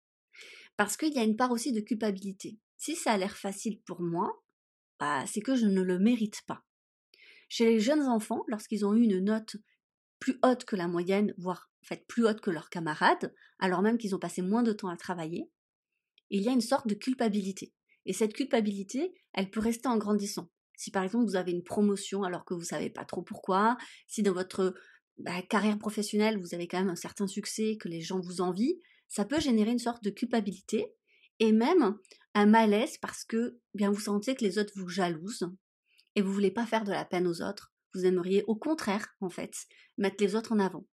Parce 0.76 0.96
qu'il 0.96 1.14
y 1.14 1.20
a 1.20 1.22
une 1.22 1.36
part 1.36 1.52
aussi 1.52 1.70
de 1.70 1.78
culpabilité. 1.80 2.58
Si 2.76 2.96
ça 2.96 3.12
a 3.12 3.16
l'air 3.16 3.36
facile 3.36 3.80
pour 3.82 4.00
moi, 4.00 4.42
bah, 4.98 5.24
c'est 5.28 5.40
que 5.40 5.54
je 5.54 5.66
ne 5.66 5.82
le 5.82 6.00
mérite 6.00 6.42
pas. 6.48 6.64
Chez 7.48 7.64
les 7.64 7.78
jeunes 7.78 8.02
enfants, 8.02 8.42
lorsqu'ils 8.48 8.84
ont 8.84 8.92
eu 8.92 9.04
une 9.04 9.20
note 9.20 9.54
plus 10.18 10.40
haute 10.42 10.64
que 10.64 10.74
la 10.74 10.88
moyenne, 10.88 11.32
voire 11.38 11.70
en 11.88 11.96
plus 12.08 12.26
haute 12.26 12.40
que 12.40 12.50
leurs 12.50 12.70
camarades, 12.70 13.32
alors 13.60 13.82
même 13.82 13.98
qu'ils 13.98 14.16
ont 14.16 14.18
passé 14.18 14.42
moins 14.42 14.64
de 14.64 14.72
temps 14.72 14.88
à 14.88 14.96
travailler, 14.96 15.48
il 16.30 16.42
y 16.42 16.48
a 16.48 16.52
une 16.52 16.60
sorte 16.60 16.88
de 16.88 16.94
culpabilité. 16.94 17.72
Et 18.04 18.12
cette 18.12 18.34
culpabilité, 18.34 19.14
elle 19.32 19.48
peut 19.48 19.60
rester 19.60 19.86
en 19.86 19.96
grandissant. 19.96 20.50
Si 20.76 20.90
par 20.90 21.04
exemple 21.04 21.26
vous 21.26 21.36
avez 21.36 21.52
une 21.52 21.62
promotion 21.62 22.22
alors 22.22 22.44
que 22.44 22.54
vous 22.54 22.60
ne 22.60 22.66
savez 22.66 22.90
pas 22.90 23.04
trop 23.04 23.22
pourquoi, 23.22 23.76
si 24.06 24.22
dans 24.22 24.32
votre 24.32 24.74
bah, 25.18 25.42
carrière 25.42 25.78
professionnelle 25.78 26.38
vous 26.40 26.54
avez 26.54 26.66
quand 26.66 26.78
même 26.78 26.90
un 26.90 26.96
certain 26.96 27.26
succès, 27.26 27.76
que 27.78 27.88
les 27.88 28.00
gens 28.00 28.20
vous 28.20 28.40
envient, 28.40 28.80
ça 29.08 29.24
peut 29.24 29.40
générer 29.40 29.70
une 29.70 29.78
sorte 29.78 30.02
de 30.02 30.10
culpabilité 30.10 30.92
et 31.38 31.52
même 31.52 31.96
un 32.34 32.46
malaise 32.46 32.98
parce 32.98 33.24
que 33.24 33.58
bien 33.74 33.90
vous 33.90 34.00
sentez 34.00 34.34
que 34.34 34.44
les 34.44 34.58
autres 34.58 34.72
vous 34.76 34.88
jalousent 34.88 35.50
et 36.16 36.22
vous 36.22 36.32
voulez 36.32 36.50
pas 36.50 36.66
faire 36.66 36.84
de 36.84 36.92
la 36.92 37.04
peine 37.04 37.26
aux 37.26 37.42
autres. 37.42 37.72
Vous 37.94 38.06
aimeriez 38.06 38.44
au 38.46 38.56
contraire 38.56 39.06
en 39.20 39.30
fait 39.30 39.52
mettre 39.98 40.22
les 40.22 40.34
autres 40.34 40.52
en 40.52 40.58
avant. 40.58 40.86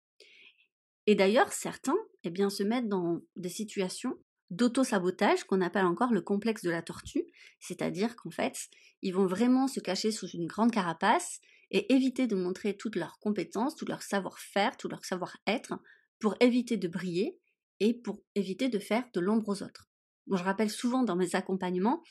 Et 1.06 1.14
d'ailleurs 1.14 1.52
certains 1.52 1.97
eh 2.25 2.30
bien 2.30 2.50
se 2.50 2.62
mettent 2.62 2.88
dans 2.88 3.20
des 3.37 3.49
situations 3.49 4.18
d'auto-sabotage 4.50 5.44
qu'on 5.44 5.60
appelle 5.60 5.84
encore 5.84 6.12
le 6.12 6.22
complexe 6.22 6.62
de 6.62 6.70
la 6.70 6.82
tortue, 6.82 7.24
c'est-à-dire 7.60 8.16
qu'en 8.16 8.30
fait, 8.30 8.56
ils 9.02 9.14
vont 9.14 9.26
vraiment 9.26 9.68
se 9.68 9.80
cacher 9.80 10.10
sous 10.10 10.28
une 10.28 10.46
grande 10.46 10.70
carapace 10.70 11.40
et 11.70 11.92
éviter 11.92 12.26
de 12.26 12.36
montrer 12.36 12.76
toutes 12.76 12.96
leurs 12.96 13.18
compétences, 13.18 13.76
tout 13.76 13.84
leur 13.86 14.02
savoir-faire, 14.02 14.76
tout 14.76 14.88
leur 14.88 15.04
savoir-être 15.04 15.74
pour 16.18 16.34
éviter 16.40 16.76
de 16.76 16.88
briller 16.88 17.38
et 17.80 17.94
pour 17.94 18.22
éviter 18.34 18.68
de 18.68 18.78
faire 18.78 19.04
de 19.12 19.20
l'ombre 19.20 19.50
aux 19.50 19.62
autres. 19.62 19.88
je 20.30 20.42
rappelle 20.42 20.70
souvent 20.70 21.02
dans 21.02 21.16
mes 21.16 21.36
accompagnements 21.36 22.02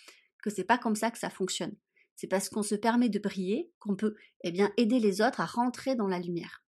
que 0.44 0.50
c'est 0.50 0.64
pas 0.64 0.78
comme 0.78 0.96
ça 0.96 1.12
que 1.12 1.18
ça 1.18 1.30
fonctionne. 1.30 1.76
C'est 2.16 2.28
parce 2.28 2.50
qu'on 2.50 2.64
se 2.64 2.76
permet 2.76 3.10
de 3.10 3.20
briller 3.20 3.72
qu'on 3.80 3.96
peut 3.96 4.16
eh 4.44 4.52
bien 4.52 4.72
aider 4.78 5.00
les 5.00 5.22
autres 5.22 5.42
à 5.42 5.46
rentrer 5.46 5.96
dans 5.96 6.08
la 6.08 6.20
lumière. 6.20 6.64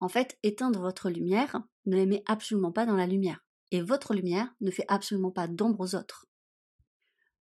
En 0.00 0.08
fait, 0.08 0.38
éteindre 0.42 0.80
votre 0.80 1.10
lumière 1.10 1.62
ne 1.86 1.96
les 1.96 2.06
met 2.06 2.22
absolument 2.26 2.72
pas 2.72 2.86
dans 2.86 2.96
la 2.96 3.06
lumière 3.06 3.44
et 3.70 3.82
votre 3.82 4.14
lumière 4.14 4.54
ne 4.60 4.70
fait 4.70 4.84
absolument 4.88 5.30
pas 5.30 5.48
d'ombre 5.48 5.80
aux 5.80 5.94
autres. 5.94 6.26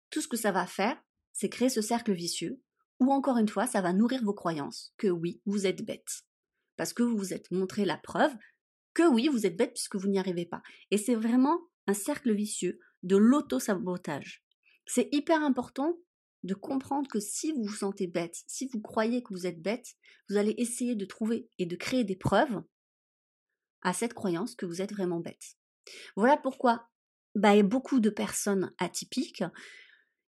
Tout 0.09 0.21
ce 0.21 0.27
que 0.27 0.37
ça 0.37 0.51
va 0.51 0.65
faire, 0.65 1.01
c'est 1.31 1.49
créer 1.49 1.69
ce 1.69 1.81
cercle 1.81 2.13
vicieux, 2.13 2.61
ou 2.99 3.11
encore 3.11 3.37
une 3.37 3.49
fois, 3.49 3.67
ça 3.67 3.81
va 3.81 3.93
nourrir 3.93 4.23
vos 4.23 4.33
croyances 4.33 4.93
que 4.97 5.07
oui, 5.07 5.41
vous 5.45 5.65
êtes 5.65 5.83
bête. 5.83 6.23
Parce 6.77 6.93
que 6.93 7.03
vous 7.03 7.17
vous 7.17 7.33
êtes 7.33 7.51
montré 7.51 7.85
la 7.85 7.97
preuve 7.97 8.33
que 8.93 9.03
oui, 9.03 9.27
vous 9.27 9.45
êtes 9.45 9.57
bête 9.57 9.73
puisque 9.73 9.95
vous 9.95 10.07
n'y 10.07 10.19
arrivez 10.19 10.45
pas. 10.45 10.61
Et 10.91 10.97
c'est 10.97 11.15
vraiment 11.15 11.59
un 11.87 11.93
cercle 11.93 12.33
vicieux 12.33 12.79
de 13.01 13.17
l'auto-sabotage. 13.17 14.43
C'est 14.85 15.09
hyper 15.11 15.43
important 15.43 15.97
de 16.43 16.53
comprendre 16.53 17.09
que 17.09 17.19
si 17.19 17.51
vous 17.51 17.63
vous 17.63 17.75
sentez 17.75 18.07
bête, 18.07 18.43
si 18.47 18.67
vous 18.67 18.81
croyez 18.81 19.23
que 19.23 19.33
vous 19.33 19.47
êtes 19.47 19.61
bête, 19.61 19.87
vous 20.29 20.37
allez 20.37 20.53
essayer 20.57 20.95
de 20.95 21.05
trouver 21.05 21.49
et 21.57 21.65
de 21.65 21.75
créer 21.75 22.03
des 22.03 22.15
preuves 22.15 22.63
à 23.81 23.93
cette 23.93 24.13
croyance 24.13 24.55
que 24.55 24.65
vous 24.65 24.81
êtes 24.81 24.93
vraiment 24.93 25.19
bête. 25.19 25.57
Voilà 26.15 26.37
pourquoi 26.37 26.87
bah, 27.35 27.61
beaucoup 27.63 27.99
de 27.99 28.09
personnes 28.09 28.71
atypiques, 28.77 29.43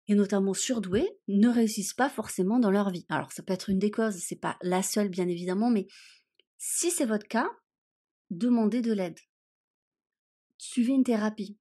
et 0.08 0.14
notamment 0.14 0.54
surdouées, 0.54 1.08
ne 1.28 1.48
réussissent 1.48 1.94
pas 1.94 2.08
forcément 2.08 2.58
dans 2.58 2.70
leur 2.70 2.90
vie. 2.90 3.06
Alors 3.08 3.32
ça 3.32 3.42
peut 3.42 3.52
être 3.52 3.70
une 3.70 3.78
des 3.78 3.90
causes, 3.90 4.16
c'est 4.16 4.40
pas 4.40 4.56
la 4.62 4.82
seule 4.82 5.08
bien 5.08 5.28
évidemment, 5.28 5.70
mais 5.70 5.86
si 6.58 6.90
c'est 6.90 7.06
votre 7.06 7.26
cas, 7.26 7.50
demandez 8.30 8.82
de 8.82 8.92
l'aide. 8.92 9.18
Suivez 10.58 10.92
une 10.92 11.04
thérapie. 11.04 11.58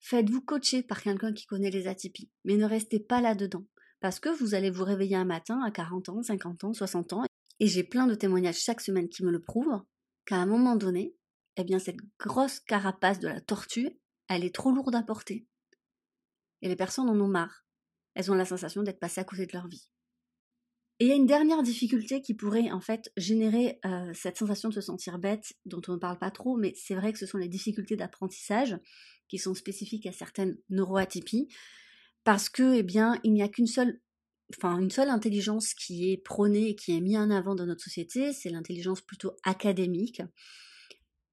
Faites-vous 0.00 0.42
coacher 0.42 0.82
par 0.82 1.02
quelqu'un 1.02 1.32
qui 1.32 1.46
connaît 1.46 1.70
les 1.70 1.86
atypies, 1.86 2.30
mais 2.44 2.56
ne 2.56 2.64
restez 2.64 3.00
pas 3.00 3.20
là-dedans. 3.20 3.64
Parce 4.00 4.20
que 4.20 4.28
vous 4.28 4.54
allez 4.54 4.70
vous 4.70 4.84
réveiller 4.84 5.16
un 5.16 5.24
matin 5.24 5.60
à 5.64 5.70
40 5.70 6.08
ans, 6.10 6.22
50 6.22 6.64
ans, 6.64 6.72
60 6.72 7.12
ans, 7.12 7.24
et 7.58 7.66
j'ai 7.66 7.82
plein 7.82 8.06
de 8.06 8.14
témoignages 8.14 8.58
chaque 8.58 8.80
semaine 8.80 9.08
qui 9.08 9.24
me 9.24 9.30
le 9.30 9.40
prouvent, 9.40 9.82
qu'à 10.26 10.36
un 10.36 10.46
moment 10.46 10.76
donné, 10.76 11.14
eh 11.56 11.64
bien 11.64 11.78
cette 11.78 12.00
grosse 12.18 12.60
carapace 12.60 13.18
de 13.18 13.28
la 13.28 13.40
tortue, 13.40 13.98
elle 14.28 14.44
est 14.44 14.54
trop 14.54 14.72
lourde 14.72 14.94
à 14.94 15.02
porter. 15.02 15.46
Et 16.62 16.68
les 16.68 16.76
personnes 16.76 17.08
en 17.08 17.20
ont 17.20 17.28
marre. 17.28 17.64
Elles 18.14 18.30
ont 18.30 18.34
la 18.34 18.44
sensation 18.44 18.82
d'être 18.82 18.98
passées 18.98 19.20
à 19.20 19.24
côté 19.24 19.46
de 19.46 19.52
leur 19.52 19.68
vie. 19.68 19.90
Et 20.98 21.04
il 21.04 21.08
y 21.08 21.12
a 21.12 21.16
une 21.16 21.26
dernière 21.26 21.62
difficulté 21.62 22.22
qui 22.22 22.32
pourrait 22.32 22.70
en 22.70 22.80
fait 22.80 23.12
générer 23.18 23.78
euh, 23.84 24.10
cette 24.14 24.38
sensation 24.38 24.70
de 24.70 24.74
se 24.74 24.80
sentir 24.80 25.18
bête, 25.18 25.52
dont 25.66 25.82
on 25.88 25.92
ne 25.92 25.98
parle 25.98 26.18
pas 26.18 26.30
trop, 26.30 26.56
mais 26.56 26.72
c'est 26.74 26.94
vrai 26.94 27.12
que 27.12 27.18
ce 27.18 27.26
sont 27.26 27.36
les 27.36 27.48
difficultés 27.48 27.96
d'apprentissage 27.96 28.78
qui 29.28 29.36
sont 29.36 29.54
spécifiques 29.54 30.06
à 30.06 30.12
certaines 30.12 30.56
neuroatypies, 30.70 31.48
parce 32.24 32.48
que 32.48 32.74
eh 32.76 32.82
bien 32.82 33.20
il 33.24 33.34
n'y 33.34 33.42
a 33.42 33.48
qu'une 33.48 33.66
seule, 33.66 34.00
enfin 34.56 34.78
une 34.78 34.90
seule 34.90 35.10
intelligence 35.10 35.74
qui 35.74 36.10
est 36.12 36.16
prônée 36.16 36.70
et 36.70 36.76
qui 36.76 36.96
est 36.96 37.00
mise 37.02 37.18
en 37.18 37.30
avant 37.30 37.54
dans 37.54 37.66
notre 37.66 37.84
société, 37.84 38.32
c'est 38.32 38.48
l'intelligence 38.48 39.02
plutôt 39.02 39.32
académique, 39.44 40.22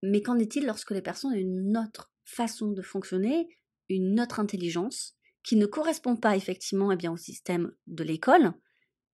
mais 0.03 0.21
qu'en 0.21 0.37
est-il 0.37 0.65
lorsque 0.65 0.91
les 0.91 1.01
personnes 1.01 1.31
ont 1.31 1.35
une 1.35 1.77
autre 1.77 2.11
façon 2.25 2.71
de 2.71 2.81
fonctionner, 2.81 3.47
une 3.87 4.19
autre 4.19 4.41
intelligence, 4.41 5.15
qui 5.43 5.55
ne 5.55 5.65
correspond 5.65 6.17
pas 6.17 6.35
effectivement 6.35 6.91
eh 6.91 7.07
au 7.07 7.15
système 7.15 7.71
de 7.87 8.03
l'école, 8.03 8.53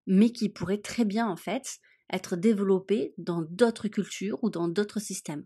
mais 0.08 0.32
qui 0.32 0.50
pourrait 0.50 0.82
très 0.82 1.06
bien 1.06 1.28
en 1.28 1.36
fait 1.36 1.78
être 2.12 2.36
développée 2.36 3.14
dans 3.20 3.44
d'autres 3.44 3.88
cultures 3.88 4.44
ou 4.44 4.50
dans 4.50 4.68
d'autres 4.68 5.00
systèmes? 5.00 5.46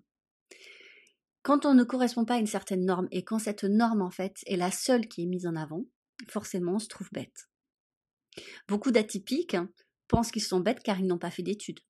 Quand 1.41 1.65
on 1.65 1.73
ne 1.73 1.83
correspond 1.83 2.23
pas 2.23 2.35
à 2.35 2.39
une 2.39 2.47
certaine 2.47 2.85
norme 2.85 3.09
et 3.11 3.25
quand 3.25 3.39
cette 3.39 3.65
norme 3.65 4.01
en 4.01 4.11
fait 4.11 4.37
est 4.45 4.55
la 4.55 4.71
seule 4.71 5.09
qui 5.09 5.23
est 5.23 5.27
mise 5.27 5.45
en 5.45 5.57
avant, 5.57 5.85
forcément 6.29 6.75
on 6.75 6.79
se 6.79 6.87
trouve 6.87 7.09
bête. 7.11 7.49
Beaucoup 8.69 8.91
d'atypiques 8.91 9.57
pensent 10.07 10.31
qu'ils 10.31 10.41
sont 10.41 10.61
bêtes 10.61 10.81
car 10.83 11.01
ils 11.01 11.05
n'ont 11.05 11.17
pas 11.17 11.31
fait 11.31 11.43
d'études 11.43 11.81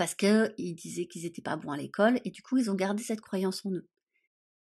parce 0.00 0.14
qu'ils 0.14 0.74
disaient 0.74 1.06
qu'ils 1.06 1.24
n'étaient 1.24 1.42
pas 1.42 1.58
bons 1.58 1.72
à 1.72 1.76
l'école 1.76 2.22
et 2.24 2.30
du 2.30 2.40
coup 2.40 2.56
ils 2.56 2.70
ont 2.70 2.74
gardé 2.74 3.02
cette 3.02 3.20
croyance 3.20 3.66
en 3.66 3.72
eux. 3.72 3.86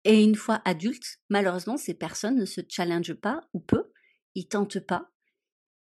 Et 0.05 0.25
une 0.25 0.37
fois 0.37 0.63
adultes, 0.65 1.19
malheureusement, 1.29 1.77
ces 1.77 1.93
personnes 1.93 2.37
ne 2.37 2.47
se 2.47 2.63
challengent 2.67 3.13
pas 3.13 3.47
ou 3.53 3.61
peu, 3.61 3.93
ils 4.35 4.49
tentent 4.49 4.81
pas, 4.81 5.13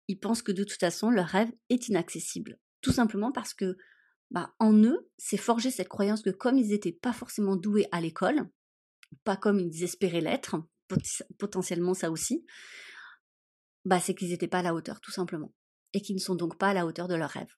ils 0.07 0.19
pensent 0.19 0.41
que 0.41 0.51
de 0.51 0.63
toute 0.63 0.79
façon 0.79 1.11
leur 1.11 1.27
rêve 1.27 1.51
est 1.69 1.89
inaccessible. 1.89 2.57
Tout 2.81 2.91
simplement 2.91 3.31
parce 3.31 3.53
que 3.53 3.77
bah, 4.31 4.55
en 4.57 4.73
eux, 4.83 5.11
c'est 5.19 5.37
forgé 5.37 5.69
cette 5.69 5.89
croyance 5.89 6.23
que 6.23 6.31
comme 6.31 6.57
ils 6.57 6.69
n'étaient 6.69 6.91
pas 6.91 7.13
forcément 7.13 7.55
doués 7.55 7.85
à 7.91 8.01
l'école, 8.01 8.49
pas 9.25 9.37
comme 9.37 9.59
ils 9.59 9.83
espéraient 9.83 10.21
l'être, 10.21 10.55
potentiellement 11.37 11.93
ça 11.93 12.09
aussi, 12.09 12.47
bah, 13.83 13.99
c'est 13.99 14.15
qu'ils 14.15 14.29
n'étaient 14.29 14.47
pas 14.47 14.59
à 14.59 14.63
la 14.63 14.73
hauteur, 14.73 14.99
tout 15.01 15.11
simplement. 15.11 15.53
Et 15.93 16.01
qu'ils 16.01 16.15
ne 16.15 16.21
sont 16.21 16.33
donc 16.33 16.57
pas 16.57 16.69
à 16.69 16.73
la 16.73 16.87
hauteur 16.87 17.07
de 17.07 17.13
leur 17.13 17.29
rêve. 17.29 17.53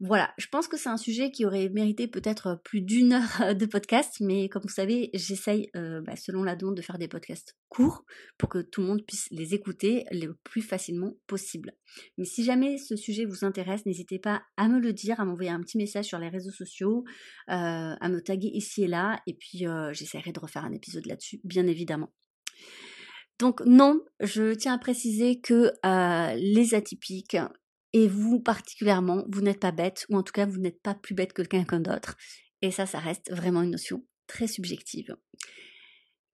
Voilà, 0.00 0.34
je 0.38 0.48
pense 0.48 0.66
que 0.66 0.76
c'est 0.76 0.88
un 0.88 0.96
sujet 0.96 1.30
qui 1.30 1.46
aurait 1.46 1.68
mérité 1.68 2.08
peut-être 2.08 2.60
plus 2.64 2.80
d'une 2.80 3.12
heure 3.12 3.54
de 3.54 3.64
podcast, 3.64 4.16
mais 4.20 4.48
comme 4.48 4.62
vous 4.62 4.68
savez, 4.68 5.10
j'essaye, 5.14 5.70
euh, 5.76 6.00
bah, 6.00 6.16
selon 6.16 6.42
la 6.42 6.56
demande, 6.56 6.76
de 6.76 6.82
faire 6.82 6.98
des 6.98 7.06
podcasts 7.06 7.56
courts 7.68 8.04
pour 8.36 8.48
que 8.48 8.58
tout 8.58 8.80
le 8.80 8.88
monde 8.88 9.06
puisse 9.06 9.28
les 9.30 9.54
écouter 9.54 10.04
le 10.10 10.34
plus 10.42 10.62
facilement 10.62 11.16
possible. 11.28 11.72
Mais 12.18 12.24
si 12.24 12.42
jamais 12.42 12.76
ce 12.76 12.96
sujet 12.96 13.24
vous 13.24 13.44
intéresse, 13.44 13.86
n'hésitez 13.86 14.18
pas 14.18 14.42
à 14.56 14.68
me 14.68 14.80
le 14.80 14.92
dire, 14.92 15.20
à 15.20 15.24
m'envoyer 15.24 15.50
un 15.50 15.60
petit 15.60 15.78
message 15.78 16.06
sur 16.06 16.18
les 16.18 16.28
réseaux 16.28 16.50
sociaux, 16.50 17.04
euh, 17.48 17.94
à 18.00 18.08
me 18.08 18.20
taguer 18.20 18.50
ici 18.52 18.82
et 18.82 18.88
là, 18.88 19.22
et 19.28 19.34
puis 19.34 19.64
euh, 19.66 19.92
j'essaierai 19.92 20.32
de 20.32 20.40
refaire 20.40 20.64
un 20.64 20.72
épisode 20.72 21.06
là-dessus, 21.06 21.40
bien 21.44 21.68
évidemment. 21.68 22.12
Donc 23.38 23.60
non, 23.64 24.00
je 24.20 24.54
tiens 24.54 24.74
à 24.74 24.78
préciser 24.78 25.40
que 25.40 25.72
les 26.36 26.74
atypiques, 26.74 27.36
et 27.94 28.08
vous 28.08 28.40
particulièrement, 28.40 29.24
vous 29.28 29.40
n'êtes 29.40 29.60
pas 29.60 29.70
bête, 29.70 30.04
ou 30.10 30.16
en 30.16 30.24
tout 30.24 30.32
cas 30.32 30.46
vous 30.46 30.58
n'êtes 30.58 30.82
pas 30.82 30.94
plus 30.94 31.14
bête 31.14 31.32
que 31.32 31.42
quelqu'un 31.42 31.80
d'autre. 31.80 32.16
Et 32.60 32.72
ça, 32.72 32.86
ça 32.86 32.98
reste 32.98 33.32
vraiment 33.32 33.62
une 33.62 33.70
notion 33.70 34.04
très 34.26 34.48
subjective. 34.48 35.16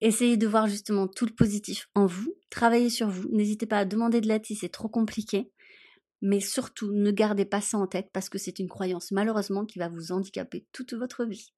Essayez 0.00 0.38
de 0.38 0.46
voir 0.46 0.68
justement 0.68 1.06
tout 1.06 1.26
le 1.26 1.34
positif 1.34 1.88
en 1.94 2.06
vous, 2.06 2.34
travaillez 2.48 2.88
sur 2.88 3.10
vous, 3.10 3.28
n'hésitez 3.30 3.66
pas 3.66 3.80
à 3.80 3.84
demander 3.84 4.22
de 4.22 4.26
l'aide 4.26 4.46
si 4.46 4.54
c'est 4.54 4.70
trop 4.70 4.88
compliqué, 4.88 5.52
mais 6.22 6.40
surtout 6.40 6.92
ne 6.92 7.10
gardez 7.10 7.44
pas 7.44 7.60
ça 7.60 7.76
en 7.76 7.86
tête 7.86 8.08
parce 8.10 8.30
que 8.30 8.38
c'est 8.38 8.58
une 8.58 8.68
croyance 8.68 9.12
malheureusement 9.12 9.66
qui 9.66 9.78
va 9.78 9.90
vous 9.90 10.12
handicaper 10.12 10.66
toute 10.72 10.94
votre 10.94 11.26
vie. 11.26 11.52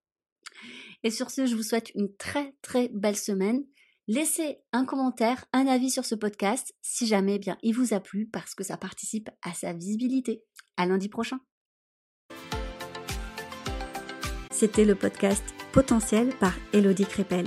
Et 1.05 1.11
sur 1.13 1.31
ce, 1.31 1.47
je 1.47 1.55
vous 1.55 1.63
souhaite 1.63 1.93
une 1.95 2.13
très 2.17 2.57
très 2.61 2.89
belle 2.89 3.17
semaine 3.17 3.65
Laissez 4.09 4.59
un 4.73 4.85
commentaire, 4.85 5.45
un 5.53 5.69
avis 5.69 5.89
sur 5.89 6.05
ce 6.05 6.17
podcast 6.17 6.75
si 6.83 7.07
jamais 7.07 7.39
bien 7.39 7.57
il 7.63 7.73
vous 7.73 7.95
a 7.95 8.01
plu 8.01 8.27
parce 8.27 8.57
que 8.57 8.65
ça 8.65 8.77
participe 8.77 9.31
à 9.43 9.55
sa 9.55 9.73
visibilité. 9.73 10.43
À 10.77 10.87
lundi 10.87 11.09
prochain. 11.09 11.39
C'était 14.51 14.85
le 14.85 14.97
podcast 14.97 15.45
Potentiel 15.73 16.35
par 16.41 16.55
Elodie 16.73 17.07
Crépel. 17.07 17.47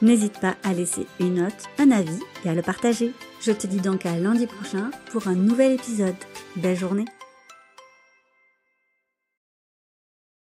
N'hésite 0.00 0.40
pas 0.40 0.56
à 0.62 0.72
laisser 0.72 1.06
une 1.20 1.34
note, 1.34 1.68
un 1.78 1.90
avis 1.90 2.20
et 2.44 2.48
à 2.48 2.54
le 2.54 2.62
partager. 2.62 3.12
Je 3.42 3.52
te 3.52 3.66
dis 3.66 3.80
donc 3.80 4.06
à 4.06 4.16
lundi 4.16 4.46
prochain 4.46 4.90
pour 5.10 5.28
un 5.28 5.34
nouvel 5.34 5.72
épisode. 5.72 6.16
Belle 6.56 6.76
journée 6.76 7.04